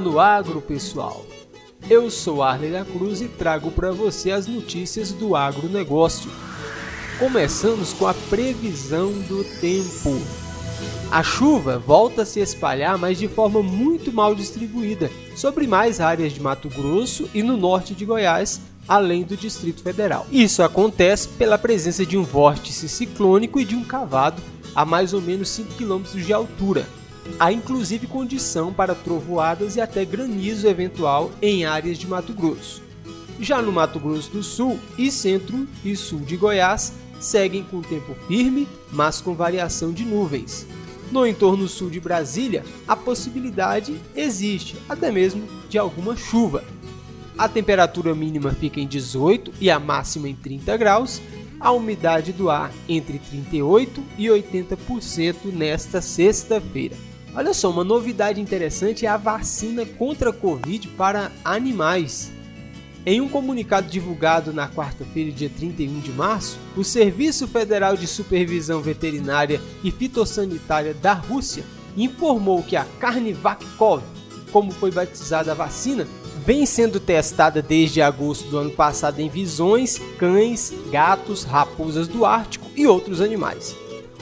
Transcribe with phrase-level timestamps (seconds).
[0.00, 1.24] No agro, pessoal.
[1.88, 6.28] Eu sou Arley da Cruz e trago para você as notícias do agronegócio.
[7.16, 10.20] Começamos com a previsão do tempo.
[11.12, 16.32] A chuva volta a se espalhar, mas de forma muito mal distribuída, sobre mais áreas
[16.32, 20.26] de Mato Grosso e no norte de Goiás, além do Distrito Federal.
[20.32, 24.42] Isso acontece pela presença de um vórtice ciclônico e de um cavado
[24.74, 26.84] a mais ou menos 5 km de altura,
[27.38, 32.82] Há inclusive condição para trovoadas e até granizo eventual em áreas de Mato Grosso.
[33.40, 38.14] Já no Mato Grosso do Sul e centro e sul de Goiás, seguem com tempo
[38.28, 40.66] firme, mas com variação de nuvens.
[41.10, 46.64] No entorno sul de Brasília, a possibilidade existe, até mesmo de alguma chuva.
[47.36, 51.20] A temperatura mínima fica em 18 e a máxima em 30 graus,
[51.58, 56.96] a umidade do ar entre 38 e 80% nesta sexta-feira.
[57.36, 62.30] Olha só, uma novidade interessante é a vacina contra a Covid para animais.
[63.04, 68.80] Em um comunicado divulgado na quarta-feira, dia 31 de março, o Serviço Federal de Supervisão
[68.80, 71.64] Veterinária e Fitossanitária da Rússia
[71.96, 74.02] informou que a Carnivacov,
[74.52, 76.06] como foi batizada a vacina,
[76.46, 82.70] vem sendo testada desde agosto do ano passado em visões, cães, gatos, raposas do Ártico
[82.76, 83.74] e outros animais.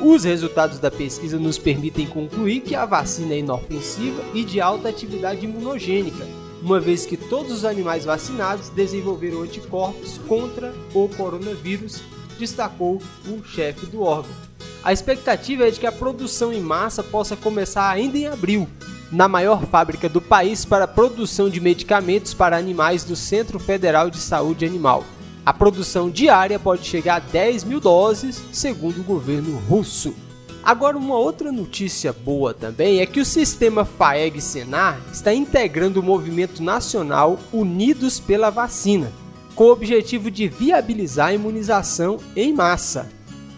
[0.00, 4.88] Os resultados da pesquisa nos permitem concluir que a vacina é inofensiva e de alta
[4.88, 6.26] atividade imunogênica,
[6.60, 12.02] uma vez que todos os animais vacinados desenvolveram anticorpos contra o coronavírus,
[12.38, 14.34] destacou o chefe do órgão.
[14.82, 18.68] A expectativa é de que a produção em massa possa começar ainda em abril,
[19.12, 24.10] na maior fábrica do país para a produção de medicamentos para animais do Centro Federal
[24.10, 25.04] de Saúde Animal.
[25.46, 30.14] A produção diária pode chegar a 10 mil doses, segundo o governo russo.
[30.62, 36.62] Agora, uma outra notícia boa também é que o sistema FAEG-Senar está integrando o movimento
[36.62, 39.12] nacional Unidos pela Vacina,
[39.54, 43.10] com o objetivo de viabilizar a imunização em massa.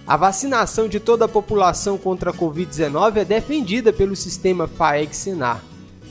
[0.04, 5.62] A vacinação de toda a população contra a Covid-19 é defendida pelo sistema FAEG-Senar.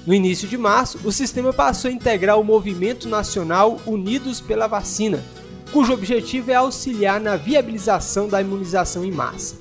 [0.07, 5.21] No início de março, o sistema passou a integrar o movimento nacional Unidos pela Vacina,
[5.71, 9.55] cujo objetivo é auxiliar na viabilização da imunização em massa.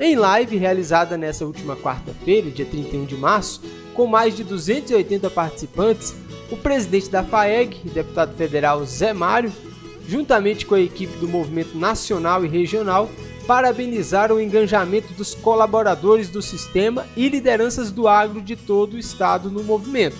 [0.00, 3.60] Em live realizada nesta última quarta-feira, dia 31 de março,
[3.94, 6.14] com mais de 280 participantes,
[6.50, 9.52] o presidente da FAEG, deputado federal Zé Mário,
[10.06, 13.10] juntamente com a equipe do Movimento Nacional e Regional,
[13.46, 19.50] parabenizaram o engajamento dos colaboradores do sistema e lideranças do agro de todo o estado
[19.50, 20.16] no movimento.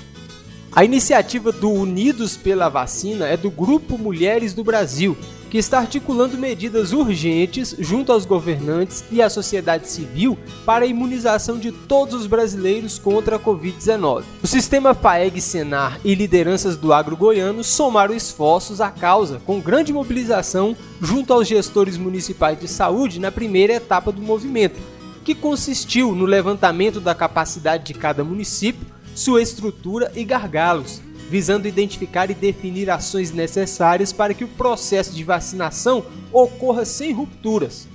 [0.71, 5.17] A iniciativa do Unidos pela Vacina é do Grupo Mulheres do Brasil,
[5.51, 11.59] que está articulando medidas urgentes junto aos governantes e à sociedade civil para a imunização
[11.59, 14.25] de todos os brasileiros contra a Covid-19.
[14.43, 20.77] O sistema FAEG-Senar e lideranças do agro goiano somaram esforços à causa, com grande mobilização
[21.01, 24.79] junto aos gestores municipais de saúde na primeira etapa do movimento,
[25.25, 32.31] que consistiu no levantamento da capacidade de cada município sua estrutura e gargalos, visando identificar
[32.31, 37.89] e definir ações necessárias para que o processo de vacinação ocorra sem rupturas.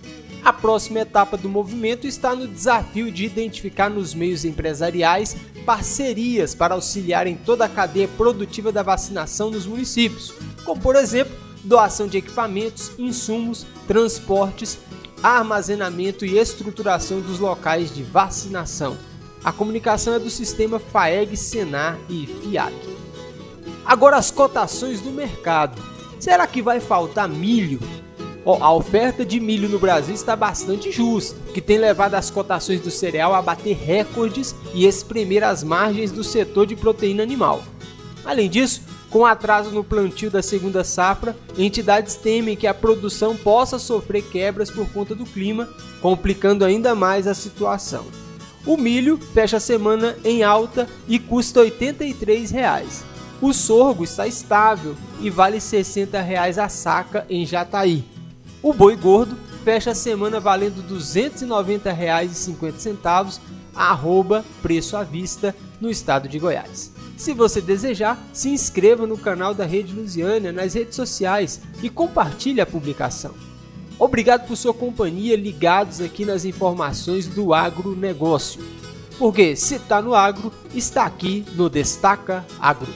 [0.43, 6.73] A próxima etapa do movimento está no desafio de identificar nos meios empresariais parcerias para
[6.73, 10.33] auxiliar em toda a cadeia produtiva da vacinação nos municípios,
[10.65, 11.33] como por exemplo,
[11.63, 14.77] doação de equipamentos, insumos, transportes,
[15.23, 18.97] armazenamento e estruturação dos locais de vacinação.
[19.43, 22.73] A comunicação é do sistema FAEG, Senar e FIAC.
[23.85, 25.81] Agora as cotações do mercado.
[26.17, 27.81] Será que vai faltar milho?
[28.45, 32.79] Oh, a oferta de milho no Brasil está bastante justa, que tem levado as cotações
[32.79, 37.63] do cereal a bater recordes e espremer as margens do setor de proteína animal.
[38.23, 43.77] Além disso, com atraso no plantio da segunda safra, entidades temem que a produção possa
[43.77, 45.67] sofrer quebras por conta do clima,
[46.01, 48.22] complicando ainda mais a situação.
[48.65, 53.03] O milho fecha a semana em alta e custa 83 reais.
[53.41, 58.05] O sorgo está estável e vale 60 reais a saca em Jataí.
[58.61, 63.41] O boi gordo fecha a semana valendo R$ 290,50
[63.75, 66.93] arroba preço à vista no estado de Goiás.
[67.17, 72.61] Se você desejar, se inscreva no canal da Rede Lusiana nas redes sociais e compartilhe
[72.61, 73.33] a publicação.
[74.03, 78.61] Obrigado por sua companhia, ligados aqui nas informações do agronegócio.
[79.17, 82.93] Porque se está no agro, está aqui no Destaca Agro.